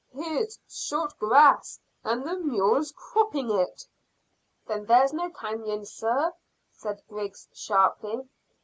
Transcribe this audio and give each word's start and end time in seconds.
"Here's 0.11 0.57
short 0.67 1.15
grass, 1.19 1.79
and 2.03 2.23
the 2.23 2.35
mules 2.35 2.91
cropping 2.91 3.51
it." 3.51 3.85
"Then 4.65 4.87
there's 4.87 5.13
no 5.13 5.29
canon, 5.29 5.85
sir," 5.85 6.33
said 6.71 7.03
Griggs 7.07 7.47
sharply. 7.53 8.27